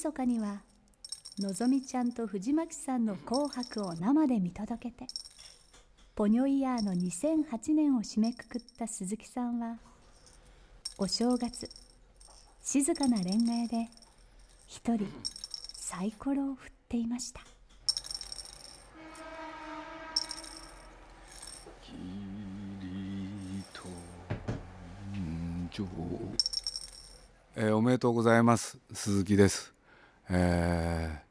[0.00, 0.62] 晦日には
[1.38, 5.06] のぞみちゃんと藤巻さんの「紅白」を生で見届けて
[6.14, 9.78] ポニョイヤーの2008年を締めくくった鈴木さんは
[10.96, 11.68] お正月
[12.62, 13.90] 静かな恋愛で
[14.66, 15.06] 一人
[15.76, 17.42] サイコロを振っていました。
[27.56, 28.78] えー、おめでとうございます。
[28.94, 29.74] 鈴木です、
[30.32, 31.22] え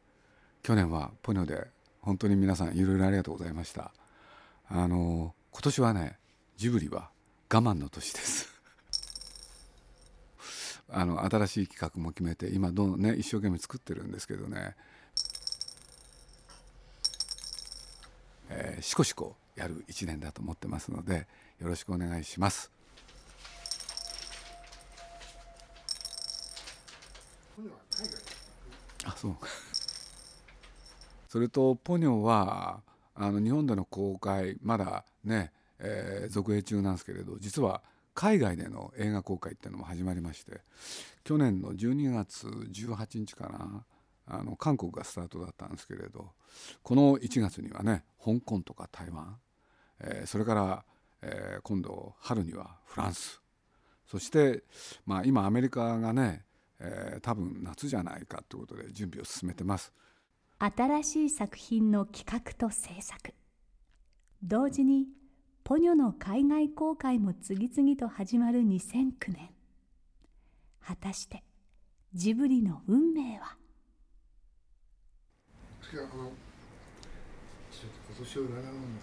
[0.62, 1.68] ー、去年はポニョで
[2.02, 3.92] 本当に皆さんいろいろありがとうございました。
[4.68, 6.18] あの今年はね
[6.58, 7.10] ジブリは
[7.52, 8.50] 我慢の年です。
[10.92, 14.76] あの新しい企画も決めて今どんね一生懸命作ってるんですけどね、
[18.50, 21.28] えー、しこしこやる1年だと思ってますので
[21.60, 22.72] よろしくお願いします。
[29.06, 29.36] あそう。
[31.28, 32.82] それとポニョは
[33.14, 37.82] あの日本での公開まだね、えー、続映中なんですけれど実は
[38.16, 40.62] 海外での映画公開っていうのも始まりまして
[41.24, 43.86] 去年の12月18日かな
[44.26, 46.32] あの韓国がスタートだったんですけれど
[46.82, 49.38] この1月にはね香港とか台湾、
[50.02, 50.84] えー、それから、
[51.22, 53.42] えー、今度春にはフランス。
[54.10, 54.64] そして、
[55.06, 56.44] まあ、今アメリカがね、
[56.80, 59.94] えー、多分夏じゃないかということで準備を進めてます。
[60.60, 63.34] 新しい作品の企画と制作。
[64.44, 65.08] 同時に
[65.64, 69.50] ポニョの海外公開も次々と始まる2009年。
[70.82, 71.44] 果たして
[72.14, 73.58] ジブリの運命は？
[75.92, 76.16] あのちょっと
[78.10, 78.54] 今年を長うん
[78.96, 79.02] で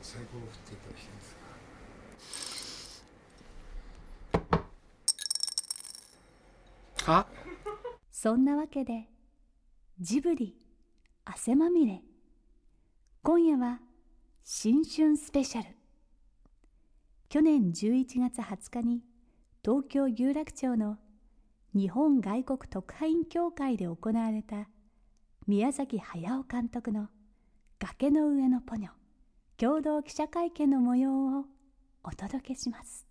[0.00, 1.36] 最高を振っていただきたいんです
[4.48, 4.52] が
[7.06, 7.26] は
[8.12, 9.08] そんなわけで
[9.98, 10.56] ジブリ
[11.24, 12.00] 汗まみれ。
[13.22, 13.80] 今夜は
[14.44, 15.68] 新春スペシャル。
[17.28, 19.02] 去年11月20日に
[19.64, 20.96] 東京有楽町の
[21.74, 24.68] 日本外国特派員協会で行われた
[25.48, 27.08] 宮崎駿監督の
[27.80, 28.92] 崖の上のポニョ
[29.56, 31.44] 共同記者会見の模様を
[32.04, 33.06] お届けします。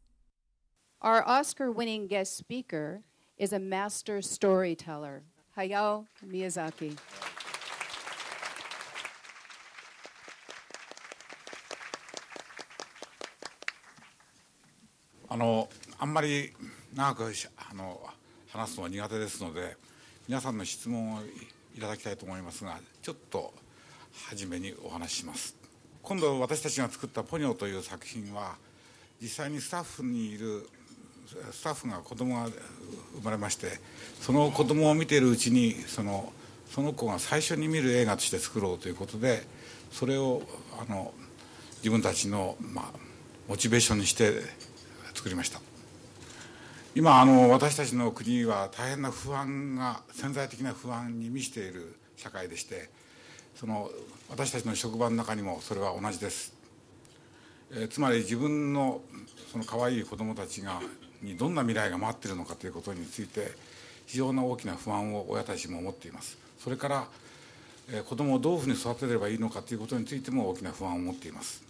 [1.01, 3.01] Our Oscar-winning guest speaker
[3.41, 5.23] is a master storyteller
[5.57, 6.95] Hayao Miyazaki.
[15.27, 16.53] あのあんまり
[16.93, 17.99] 長くあの
[18.49, 19.75] 話すのは苦手ですので
[20.27, 21.19] 皆さんの質問を
[21.75, 23.53] いただきたいと思いますがちょっと
[24.27, 25.55] 初めにお話しします
[26.03, 28.57] 今度私たちが作った「ポニョ」という作品は
[29.21, 30.69] 実際にスタッフにいる
[31.51, 33.67] スタッフが子供が生まれまして
[34.19, 36.31] その子供を見ているうちにその
[36.69, 39.43] その子が最初に見る映画として作ろうということで
[39.91, 40.41] それを
[40.79, 41.13] あの
[41.77, 42.85] 自分たちの、まあ、
[43.47, 44.41] モチベーションにして
[45.13, 45.59] 作りました。
[46.93, 52.89] 今あの私たちの国は大変な不安が潜在的な不安に満ちている社会でして
[53.55, 53.89] その
[54.29, 56.53] 私たちの職場の中にもそれは同じです、
[57.71, 58.99] えー、つまり自分の
[59.51, 60.81] その可愛い子供たちが
[61.21, 63.51] にどんな未来が待ってるのかということについて
[64.05, 66.37] 非常な大きな不安を親たちも持っています。
[66.59, 67.07] それから、
[67.89, 71.63] えー、子供をどういうふうに育てればいいのかということについても大きな不安を持っています。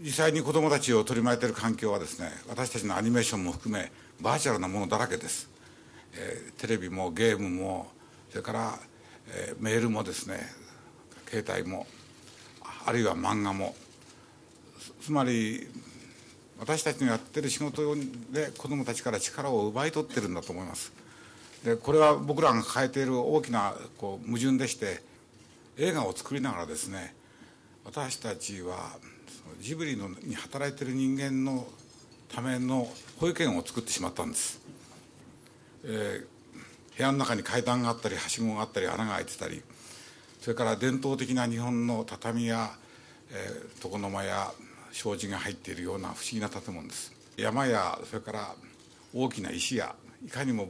[0.00, 5.48] 実際に子供たちを取り巻いている環境はですね私たちのアニメーションも含めバーチャルなものだらけです、
[6.14, 7.86] えー、テレビもゲームも
[8.30, 8.78] それから、
[9.28, 10.40] えー、メールもですね
[11.30, 11.86] 携帯も
[12.86, 13.74] あるいは漫画も。
[15.00, 15.68] つまり
[16.58, 17.94] 私たちのやってる仕事
[18.32, 20.92] で子どもたちから力を奪い取ってるんだと思います。
[21.64, 25.02] でこれは僕らが抱えている大きなこう矛盾でして
[25.78, 27.14] 映画を作りながらですね
[27.84, 28.98] 私たちは
[29.60, 31.66] ジブリのに働いてる人間の
[32.28, 34.60] ための保育園を作ってしまったんです。
[35.84, 39.62] えー、部屋の中に階段があったりはしごがあったり穴が開いてたり
[40.40, 42.70] それから伝統的な日本の畳や、
[43.30, 44.52] えー、床の間や
[44.94, 47.12] 障子が入っているような不思議な建物です。
[47.36, 48.54] 山やそれから
[49.12, 50.68] 大きな石やいかにも、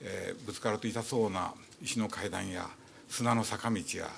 [0.00, 1.52] えー、ぶつかると痛そうな
[1.82, 2.68] 石の階段や
[3.08, 4.08] 砂の坂道や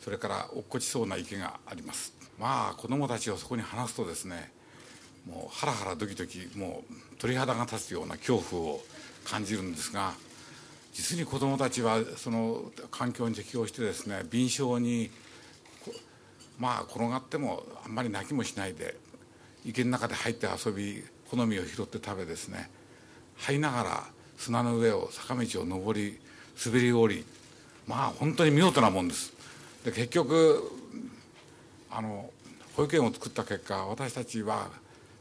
[0.00, 2.14] それから落っこちそうな池があります。
[2.38, 4.52] まあ子どもたちをそこに放すとですね
[5.26, 8.80] もうハラハラドキドキもう鳥肌が立つような恐怖を
[9.24, 10.12] 感じるんですが
[10.92, 15.10] 実に子どもたちはその環境に適応してですね敏捷に
[16.58, 18.96] まあ転がってもあんまり泣きもしないで
[19.64, 22.70] 池の中で入って遊び好みを拾って食べですね
[23.38, 24.04] 這いながら
[24.36, 26.18] 砂の上を坂道を登り
[26.64, 27.24] 滑り降り
[27.86, 29.32] まあ本当に見事なもんです。
[29.84, 30.70] で結局
[31.90, 32.30] あの
[32.74, 34.68] 保育園を作った結果私たちは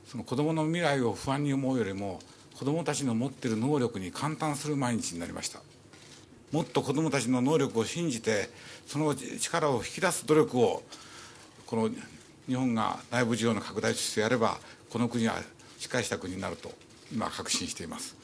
[0.06, 2.19] その子どもの未来を不安に思うよりも
[2.57, 5.60] 子どもたちの持ってる能力に感嘆する毎日になりました。
[6.51, 8.50] もっと子どもたちの能力を信じて
[8.86, 10.83] その力を引き出す努力を
[11.68, 11.90] この
[12.48, 14.58] 日本が内部需要の拡大としてやれば
[14.90, 15.36] この国は
[15.78, 16.72] しっかりした国になると
[17.14, 18.16] 今確信しています。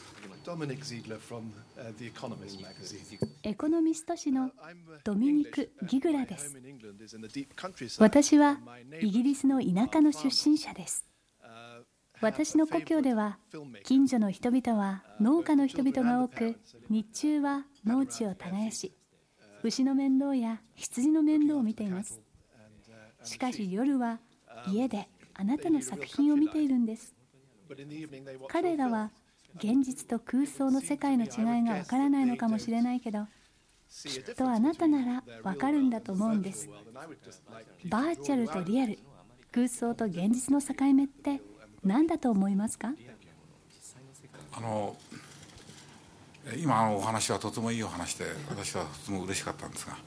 [3.44, 4.52] エコノミスト誌の
[5.04, 6.58] ドミニク・ギグラです
[7.98, 8.58] 私は
[9.00, 11.06] イギリスの田舎の出身者です。
[12.22, 13.38] 私の故郷では
[13.84, 16.58] 近所の人々は農家の人々が多く
[16.90, 18.94] 日中は農地を耕し
[19.62, 22.22] 牛の面倒や羊の面倒を見ています
[23.24, 24.20] しかし夜は
[24.68, 27.14] 家であなたの作品を見ているんです。
[28.50, 29.12] 彼らは
[29.56, 33.28] 現実と空想の世界の違いがわからないのかもしれないけど
[33.90, 36.70] きっとあなたならわかるんだと思うんです。
[37.86, 39.00] バーチャルとリアル
[39.52, 41.42] 空想と現実の境目って
[41.84, 42.94] 何だと思いますか？
[44.52, 44.96] あの
[46.58, 49.98] 今のお話はとてもいいお話で私はとても嬉しかったんですが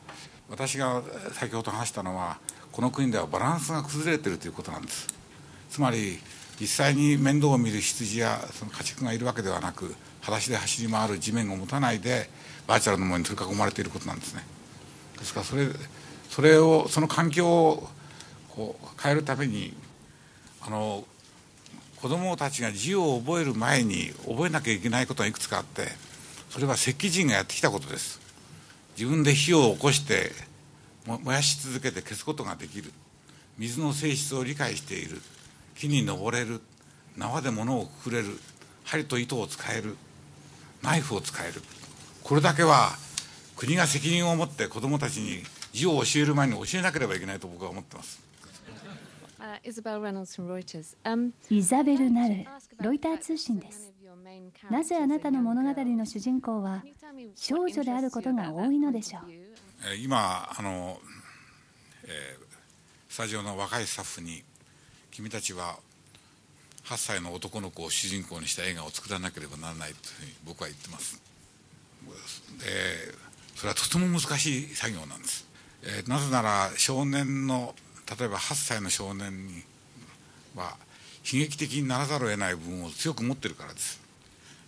[0.48, 1.02] 私が
[1.32, 2.38] 先ほど話したのは
[2.76, 5.08] この国ではバランスが崩れているということなんです。
[5.70, 6.19] つまり
[6.61, 12.28] 実際に面倒を見る羊やその家畜がいるわけではなく裸足で走り回る地面を持たないで
[12.67, 14.44] バーチャルのものに取り囲まれていることなんですね。
[15.19, 15.69] ですからそれ
[16.28, 17.88] それをその環境を
[18.50, 19.73] こう変えるために
[20.61, 21.02] あの
[22.02, 25.88] 子どもたちが字を覚える前に覚えなきゃいけないことがいくつかあって
[26.50, 28.20] それは石器人がやってきたことです。
[28.99, 30.32] 自分で火を起こして
[31.06, 32.93] 燃やし続けて消すことができる。
[33.58, 35.20] 水の性質を理解している。
[35.75, 36.61] 木に登れる。
[37.17, 38.38] 縄で物をくくれる。
[38.85, 39.97] 針と糸を使える。
[40.82, 41.62] ナイフを使える。
[42.23, 42.91] これだけは
[43.56, 45.43] 国が責任を持って子どもたちに
[45.73, 48.20] 字を教える前に教えなければいけないと僕は思ってます。
[51.50, 52.47] イザベル・ナル、
[52.81, 53.93] ロイター通信です。
[54.70, 56.82] なぜあなたの物語の主人公は
[57.37, 59.45] 少女であることが多いのでしょう
[60.00, 60.99] 今あの、
[62.05, 64.43] えー、スタジオの若いスタッフに
[65.11, 65.76] 君たちは
[66.85, 71.21] 8歳の男の子を主人公にした映画を作らなければならないというふうに僕は言ってます、
[72.64, 75.47] えー、それはとても難しい作業なんです、
[75.83, 77.75] えー、なぜなら少年の
[78.18, 79.64] 例えば8歳の少年に
[80.54, 80.76] は
[81.25, 84.00] 悲劇的にならざるを得ない部分を強く持ってるからです、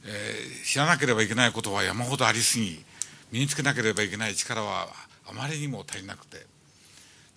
[0.05, 2.85] えー、知らなければいけないことは山ほどありすぎ
[3.33, 4.89] 身につけなければいけない力は
[5.29, 6.47] あまりにも足りなくて。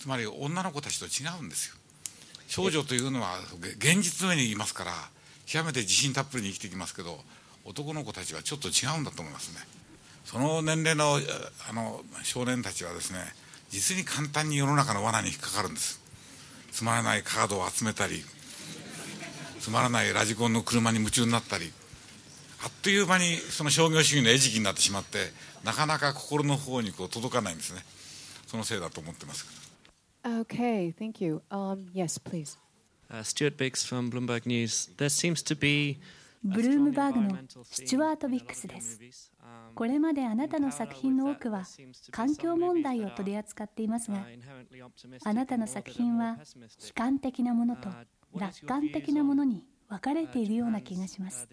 [0.01, 1.75] つまり女の子たちと違うんですよ。
[2.47, 3.37] 少女というのは
[3.77, 4.91] 現実の上にいますから
[5.45, 7.19] 極めて自信たっぷりに生きてきますけど
[7.65, 9.59] 男の子たちはちょっと違うんだと思いますね。
[10.25, 11.19] その年齢の
[11.69, 13.19] あの少年たちはですね
[13.69, 16.01] 実に簡単に世の中の罠に引っかかるんです。
[16.71, 18.23] つまらないカードを集めたり
[19.59, 21.71] つまらないラジコンの車に夢中になったり
[22.63, 25.17] あっという間にその商業主義の餌食になってしまって
[25.63, 27.81] なかなか心の方にこう届かないんですね
[28.47, 29.45] そのせいだと思ってます
[30.23, 31.41] Okay, thank you.
[31.49, 32.55] Um, yes, please.
[33.09, 34.91] Uh, Stuart Biggs from Bloomberg News.
[34.97, 35.97] There seems to be
[36.43, 38.99] ブルームバーグのスチュワート・ビックスです
[39.75, 41.63] これまであなたの作品の多くは
[42.09, 44.25] 環境問題を取り扱っていますが
[45.23, 47.89] あなたの作品は悲観的なものと
[48.35, 51.49] 楽観的なものに分かれているような気がします。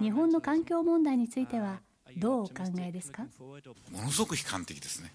[0.00, 1.80] 日本の環境問題については
[2.16, 3.26] どうお考えですか？
[3.90, 5.12] ものすごく悲観的ですね。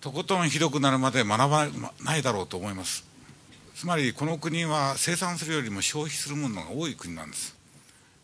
[0.00, 1.68] とことんひどくなるまで学ば
[2.02, 3.04] ないだろうと思います。
[3.74, 7.54] つまりこの国は生産するよりも消費するものが多い国なんです。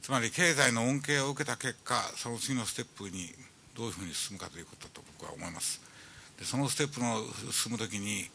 [0.00, 3.28] つまり経済の恩恵を受けた結果その次のステップに
[3.76, 5.82] どういうふうに進むかということだと僕は思います。
[6.38, 7.20] でそのステップの
[7.52, 8.30] 進む時に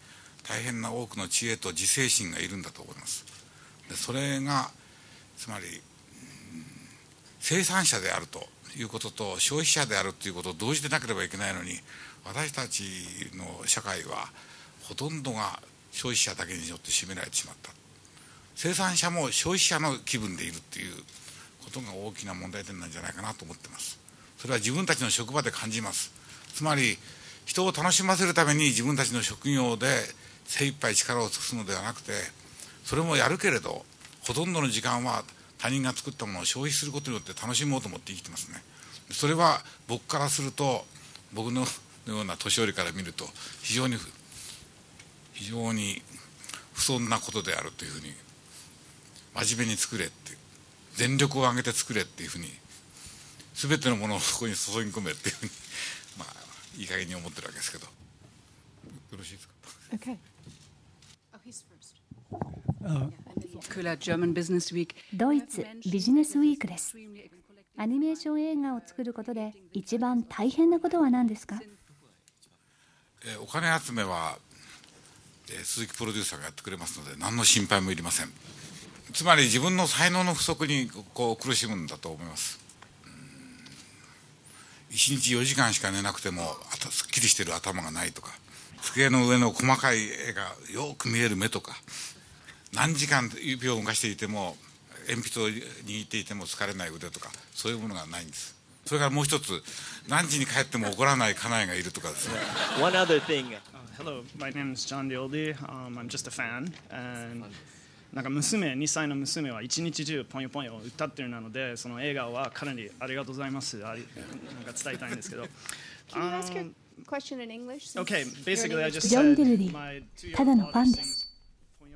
[0.48, 3.26] 大変な多くの知恵と自制心がいるんだと思います。
[3.90, 4.70] でそれが
[5.38, 5.82] つまり
[7.40, 8.48] 生産者であると
[8.78, 11.80] いうことと消費者であるということを同時でなければいけないのに
[12.26, 12.84] 私たち
[13.36, 14.30] の社会は
[14.84, 15.60] ほとんどが
[15.92, 17.72] 消費者だけによって占められてしまった。
[18.56, 20.96] 生産者も消費者の気分でいるっていう
[21.64, 24.00] ことが大きな問題点なんじゃないかなと思ってます。
[24.38, 26.14] それは自分たちの職場で感じます。
[26.54, 26.98] つまり
[27.46, 29.88] 人を楽しませるために自分たちの職業で
[30.46, 32.14] 精一杯力を尽くすのではなくて
[32.84, 33.86] それもやるけれど
[34.26, 35.24] ほとんどの時間は
[35.58, 38.62] 他人が作ったものを消費することによって楽しもうと思って生きてますね
[39.12, 40.86] それは僕からすると
[41.34, 41.68] 僕のよ
[42.22, 43.26] うな年寄りから見ると
[43.62, 43.98] 非常に
[45.34, 46.02] 非常に
[46.74, 48.14] 不遜なことであるというふうに
[49.36, 50.38] 真面目に作れって
[50.96, 52.48] 全力を挙げて作れっていうふうに
[53.56, 55.52] 全てのものをそこに注ぎ込めっていうふうに
[56.18, 56.34] まあ
[56.78, 57.92] いい加減に思ってるわけですけどよ
[59.18, 59.54] ろしいですか
[59.94, 60.18] ？Okay.
[62.86, 63.33] Oh.
[65.14, 66.96] ドイツビジネスウィークです。
[67.78, 71.60] アニメーション映画を作ることで一番大変なことは何ですか？
[73.26, 74.38] えーお金集めは、
[75.50, 78.30] えー鈴木プロデューサーがやってくれますので何の心配もいりません。
[79.14, 82.60] つまり自分の才能の不足にこう苦しむんだと思います。
[84.92, 88.30] 1日4時間しか寝なくてもあとすっきりしてる頭がないとか
[88.84, 91.76] 机の上の細かい絵がよく見える目とか
[92.74, 94.56] 何時間指を動かしていても
[95.08, 98.56] 鉛筆を握っていても疲れない腕とかそういうものがないんです。
[98.86, 99.64] それからもう一つ
[100.10, 102.36] 何時に帰っても怒らない家内がいるとかですね、
[108.12, 114.02] なんか娘、2歳の娘は一日中ポヨポヨ歌ってるのでその笑顔はかなりありがとうございますなんか
[114.84, 115.48] 伝えたいんですけど。
[116.10, 116.54] Can you ask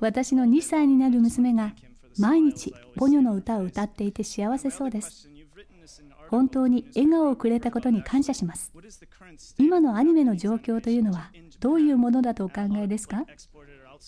[0.00, 1.74] 私の2歳になる娘が
[2.18, 5.28] 毎日ポニョの歌を歌っていて幸せそうです。
[6.28, 8.72] 本当に笑顔をくれたことに感謝します。
[9.56, 13.24] 今のアニメの状況というのはどういうものだとお考えですか？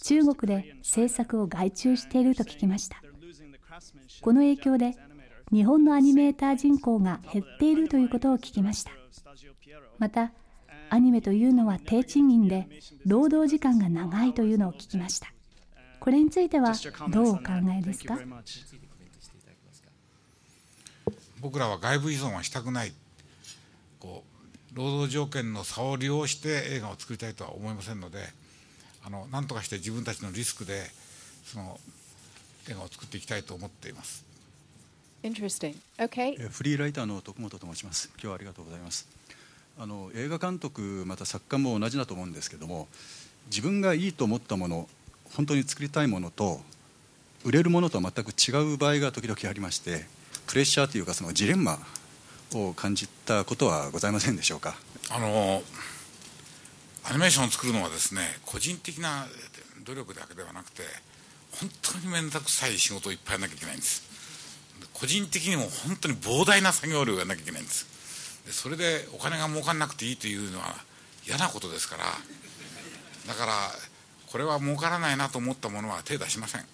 [0.02, 3.02] 中国で制作を外注していると聞きました。
[4.20, 4.96] この影響で
[5.52, 8.92] 日本のアニメーター人口が減っているということを聞きました。
[9.98, 10.32] また
[10.90, 12.68] アニメというのは低賃金で
[13.06, 15.32] 労働時間が長いというのを聞きました。
[16.00, 16.72] これについては
[17.10, 17.42] どうお考.
[17.78, 18.18] えですか？
[21.40, 22.92] 僕らは外部依存はしたくない
[23.98, 24.24] こ
[24.72, 28.18] う労働条件の差を利用して映画を作りたいとは思いませんので
[29.04, 30.82] あの何とかして自分たちのリスクで
[31.44, 31.80] その
[32.68, 34.24] 映画を作っていきたいと思っています
[35.22, 35.76] Interesting.
[35.98, 36.34] Okay.
[36.38, 38.10] えーフリーライターの徳本と申します。
[38.14, 39.06] 今日はありがとうございます。
[39.78, 42.88] あの映画監督また作家も同じだと思うんですけども、
[43.50, 44.88] 自分がいいと思ったもの、
[45.36, 46.60] 本当に作りたいものと
[47.44, 50.06] 売れるものとは全く違う場合が時々ありまして、
[50.46, 51.78] プレッシャーというかそのジレンマ
[52.54, 54.74] を感じたことはございませんでしょうか？
[55.10, 55.62] あの
[57.04, 59.26] アニメーションを作るのはですね個人的な
[59.84, 60.82] 努力だけではなくて
[61.52, 64.02] 本当に面倒くさい仕事をいっぱいやらなきゃいけないんです
[64.92, 70.74] 個人的にも本当に膨大な作業量をやらなきゃいけないんですでそれでお金が儲かんなくていいというのは
[71.26, 72.04] 嫌なことですから
[73.26, 73.52] だから
[74.30, 76.64] これは儲からないなと思ったものは手出しません。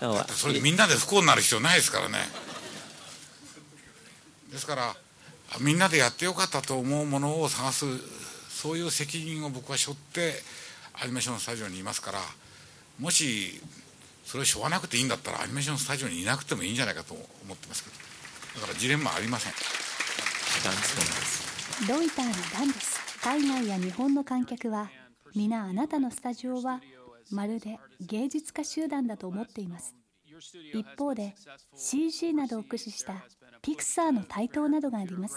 [0.00, 2.18] Oh, だってそれでみんなで不幸になる必要ないですからね。
[4.50, 4.94] ですからあ
[5.60, 7.86] みんなでやってよかったと思うものを探す
[8.48, 10.34] そういう責任を僕は背負って
[11.00, 12.18] アニメーションスタジオにいますから
[12.98, 13.60] もし
[14.24, 17.22] それを背負わなくていいんだったらアニメーションスタジオにいなくてもいいんじゃないかと思
[17.54, 17.96] ってますけど。
[18.60, 19.52] だからジレンマありません。
[21.88, 23.00] ロイターのダンです。
[23.22, 24.90] 海外や日本の観客は
[25.34, 26.80] 皆あなたのスタジオは
[27.30, 29.94] まるで芸術家集団だと思っています。
[30.74, 31.34] 一方で
[31.76, 33.14] CG などを駆使した
[33.62, 35.36] ピクサーの台頭などがあります。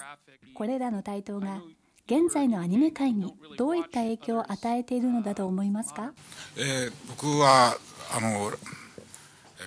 [0.55, 1.61] これらの台頭が
[2.07, 6.13] 現在のアニメ界にどういった影響を与えているのだと思いますか？
[6.57, 7.77] えー僕は
[8.15, 8.51] あの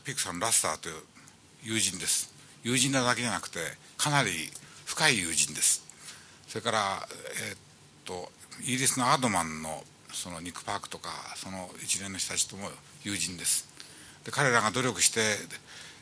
[0.05, 0.95] ピクサーのラスターという
[1.63, 2.33] 友人です。
[2.63, 3.61] 友人なだけじゃなくて
[3.97, 4.31] かなり
[4.85, 5.85] 深い友人です。
[6.47, 7.09] それから、
[7.51, 7.59] えーっ
[8.05, 8.31] と
[8.63, 12.71] イギリスのアードマンのそのニック・パークとかその一連の人たちとも
[13.05, 13.69] 友人です。
[14.25, 15.21] で彼らが努力して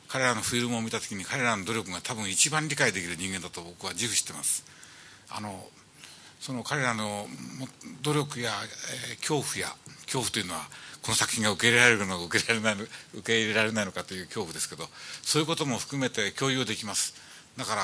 [0.09, 4.65] 彼らのフィルムを見た時に彼らの努力が多分一番理解できる人間だと僕は自負してます。
[5.31, 5.69] あの
[6.41, 7.27] その彼らの
[8.03, 8.53] 努力や、
[9.11, 10.69] えー恐怖や恐怖というのは
[11.03, 14.85] この作品が受け入れられるのか受け入れられない受け入れられないのかという恐怖ですけど
[15.23, 17.15] そういうことも含めて共有できます。
[17.57, 17.83] だから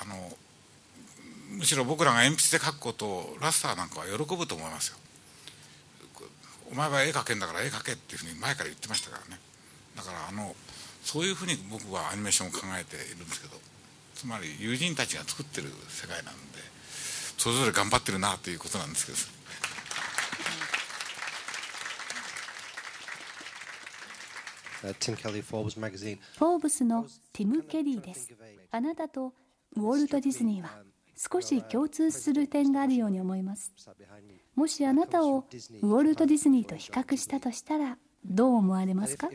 [0.00, 0.36] あの
[1.50, 4.96] むしろ僕らが鉛筆で描くことをラスターなんかは喜ぶと思いますよ。
[6.74, 9.40] お前は絵描けんだから絵描けっていうふうに前から言ってましたからね
[9.96, 10.54] だからあの
[11.04, 13.54] そういうふうに僕はアニメーションを考えているんですけど
[14.16, 16.58] つまり友人たちが作ってる世界なんで
[17.38, 19.18] それぞれ頑張ってるなということなんですけど.
[26.38, 28.28] フォーブスのティム・ケリーです。
[28.70, 29.32] あなたと
[29.76, 30.70] ウォルト・ディズニーは
[31.16, 33.72] 少し共通する点があるように思います。
[34.54, 35.46] もしあなたを
[35.82, 39.28] ウォルト・ディズニーと比較したとしたらどう思われますか？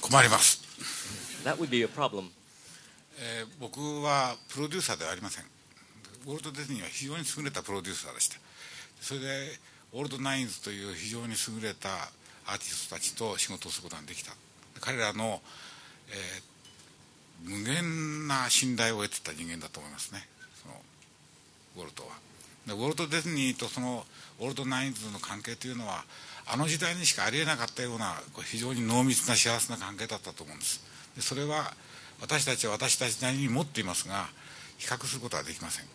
[0.00, 0.62] 困ります。
[3.16, 5.44] えー、僕はプロデューサーではありません。
[6.26, 8.38] ウォルト・ディズニーは非常に優れたプロデューサーでした。
[9.00, 9.26] それで
[9.92, 11.88] オールドナインズという非常に優れた
[12.46, 14.32] アーティストたちと仕事をすることができた
[14.80, 15.40] 彼らの、
[16.08, 20.26] えー、無限な信頼を得てた人間だと思いますね
[20.60, 20.74] その
[21.76, 22.10] ウォルトは
[22.66, 24.06] ウォルト・ディズニーとその
[24.40, 26.04] オールドナインズの関係というのは
[26.46, 30.82] あの時代にしかありえなかったような非常に濃密な幸せな関係だったと思うんです。
[31.14, 31.74] でそれは
[32.20, 34.28] 私たちは私たちなりに持っていますが
[34.78, 35.86] 比較することはできません。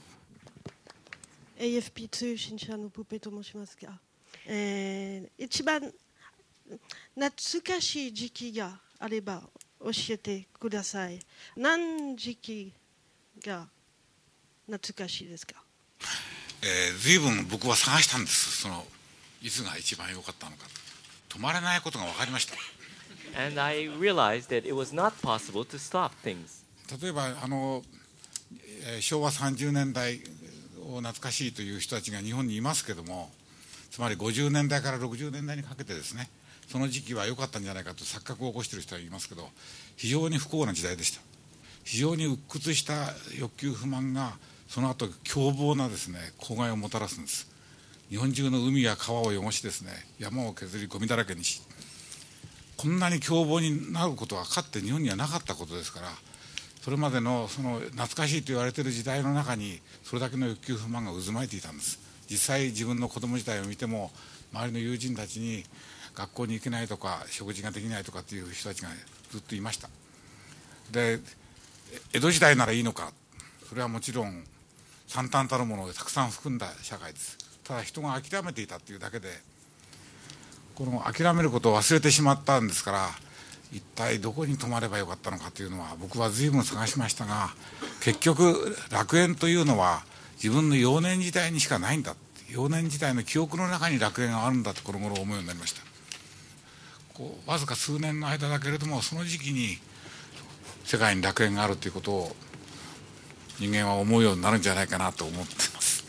[1.58, 3.90] AFP 通信社のプペと申しますが、
[4.46, 5.82] えー、一番
[7.16, 7.32] 懐
[7.64, 9.42] かしい時期があれば
[9.82, 11.20] 教えてください。
[11.58, 12.74] 何時期
[13.44, 13.68] が
[14.68, 15.56] 懐かしいですか、
[16.62, 18.62] えー、随分僕は探したんです。
[18.62, 18.86] その
[19.42, 20.66] いつが一番良かったのか。
[21.30, 22.56] 止まれないことが分かりました。
[23.38, 26.66] And I realized that it was not possible to stop things.
[27.02, 27.84] 例えばあの、
[28.86, 30.22] えー、昭和30年代
[30.82, 33.30] を懐かしいという人たちが日本にいますけども
[33.92, 36.30] つまり50年代から60年代にかけてですね
[36.68, 39.48] その時期は良かったんじゃないかと錯覚を起こしている人はいますけど
[39.96, 41.22] 非常に不幸な時代でした。
[41.84, 44.34] 非常に鬱屈した欲求不満が
[44.70, 47.50] その後凶暴なですね公害をもたらすんです。
[48.10, 51.62] 日本中の海や川を汚しですね山を削りゴミだらけにし
[52.78, 56.08] こんなに凶暴になることはかって日本にはなかったことですから
[56.82, 62.00] それまでのその懐かしいと言われている時代の中にそれだけの欲求不満が渦巻いていたんです。
[62.30, 64.12] 実際自分の子供時代を見ても
[64.54, 65.64] 周りの友人たちに
[66.16, 68.90] 学校に行けないとか食事ができないとかっていう人たちが
[69.32, 69.90] ずっといました。
[70.92, 71.20] で
[72.14, 73.12] 江戸時代ならいいのか
[73.68, 74.44] それはもちろん
[75.10, 77.38] 惨憺たるものをたくさん含んだ社会です。
[77.64, 79.28] ただ人が諦めていたっていうだけで
[80.76, 83.10] この諦めることを忘れてしまったんですから
[83.72, 87.50] 一体どこに泊まればよかったのかというのは僕は随分探しましたが
[88.02, 90.04] 結局楽園というのは
[90.42, 92.16] 自分の幼年時代にしかないんだ
[92.50, 95.82] 幼年時代の記憶の中に楽園があるんだとこの頃思うようになりました。
[97.14, 99.78] こうわずか数年の間だけれどもその時期に
[100.86, 102.36] 世界に楽園があるということを
[103.60, 106.00] 人間は思うようになるんじゃないかなと思っています。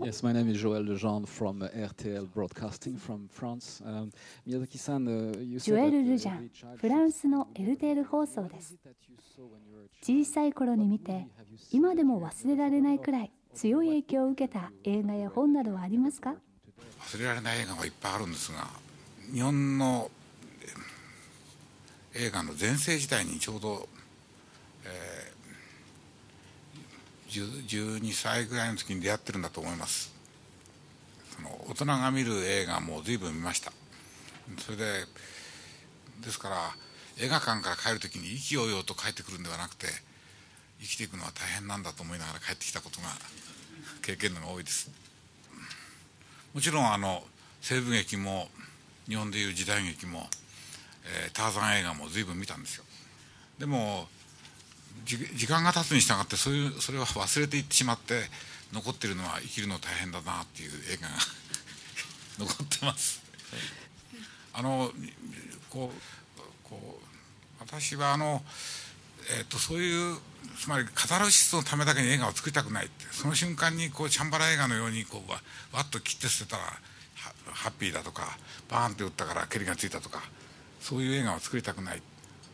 [0.00, 3.82] Yes, my name is Joël Lejean from RTL Broadcasting from France.
[3.84, 4.12] Um,
[4.46, 8.76] Miyazaki-san, uh, you said ジョエル・ルジャン、フランスの RTL 放送です。
[10.00, 11.26] 小さい頃に見て、
[11.72, 16.34] 今でも忘れられないくらい強い影響を受けた映画や本などはありますか？
[17.00, 18.68] 忘れられない映画はいっぱいあるんですが、
[19.32, 20.10] 日本の
[22.14, 23.88] 映画の全盛時代にちょうど、
[24.84, 25.37] えー、
[27.28, 30.12] 12歳ぐらいの時に出会ってるんだと思います。
[31.36, 33.72] その大人が見る映画も随分見ました。
[34.58, 34.84] それで
[36.22, 36.56] ですから
[37.18, 39.86] 映画館から帰る時に意気揚々と帰ってくるんではなくて
[40.80, 43.08] 生きていくのは大変なんだと思いながら帰ってきたことが
[44.02, 44.90] 経験のが多いです。
[46.54, 47.22] もちろんあの
[47.60, 48.48] 西部劇も
[49.06, 50.26] 日本でいう時代劇も、
[51.24, 52.84] えー、ターザン映画も随分見たんですよ。
[53.58, 54.08] でも
[55.04, 58.22] 時間が経つに従ってそういうそれは忘れていってしまって
[58.72, 61.14] 残ってるのは生きるの大変だなっていう映画が
[62.38, 63.22] 残ってます。
[64.52, 64.90] あの
[65.70, 67.04] こうこう
[67.60, 68.42] 私はあの、
[69.38, 70.18] えーと、とそういう
[70.58, 75.38] つまりカタルシスのためだけに映画を作りたくないってその瞬間にこうチャンバラ映画のようにこうわ
[75.72, 76.64] わっと切って捨てたら
[77.52, 78.36] ハッピーだとか
[78.68, 80.22] バーンって打ったから蹴りがついたとか
[80.80, 82.02] そういう映画を作りたくない。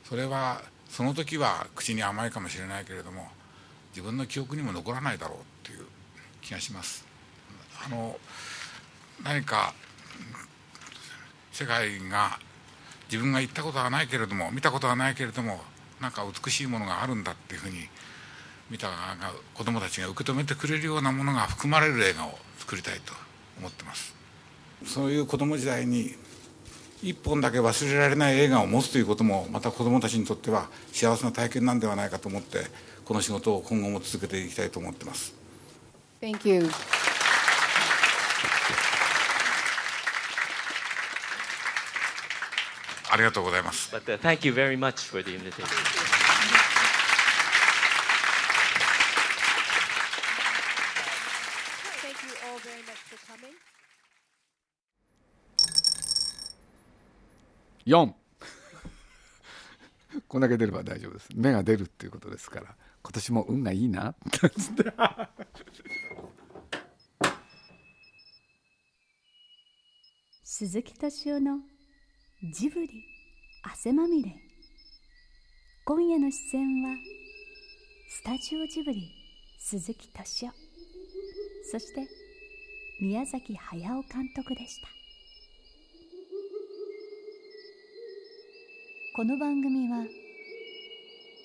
[0.09, 0.63] それは
[0.95, 3.27] その時は口に甘いかもしれないけれども
[3.91, 5.87] 自分の記憶にも残らないだろうっていう
[6.41, 7.05] 気がします。
[7.85, 8.17] あの
[9.25, 9.75] 何か
[11.51, 12.39] 世界が
[13.11, 15.59] 自分が行ったことはないけれども見たことはないけれども
[16.01, 17.89] なんか美しいものがあるんだっていうふうに
[18.71, 18.87] 見た
[19.55, 23.13] 子どもたちが受け止めてくれるようなものが含まれる映画を作りたいと
[23.59, 24.15] 思ってます。
[24.87, 26.15] そういう子供時代に
[27.05, 32.61] 一本だけ忘れられない映画を持つということもまた子どもたちにとっては幸せな体験なんではないかと思って
[33.05, 35.35] この仕事を今後も続けていきたいと思ってます。
[36.23, 36.67] Thank you.
[43.11, 43.95] ありがとうございます。
[43.95, 46.24] But、uh, thank you very much for the invitation.
[57.87, 58.13] 4
[60.29, 61.29] こんだけ出れば大丈夫です。
[61.35, 62.75] 目が出るっていうことですから。
[63.03, 64.15] 今年も運がいいな。
[70.43, 71.61] 鈴木敏夫の
[72.53, 73.05] ジブリ
[73.63, 74.41] 汗まみれ。
[75.85, 76.97] 今夜の出演は
[78.09, 79.13] スタジオジブリ
[79.59, 80.55] 鈴木敏夫。
[81.71, 82.09] そして
[83.01, 84.89] 宮崎駿監督でした。
[89.17, 90.01] この番組は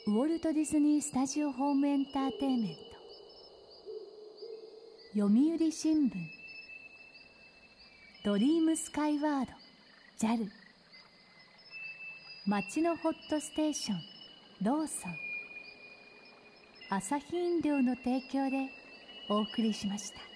[0.08, 2.76] ウォルト・ディズニー・スタジオ・ホーム・エンターテインメン
[5.14, 6.12] ト読売新聞
[8.26, 9.52] ドリームスカイワード
[10.18, 10.48] JAL
[12.48, 14.00] 町のホットステーション
[14.64, 15.14] ローソン
[16.90, 18.72] 朝日飲料の提供で
[19.30, 20.29] お送りしました。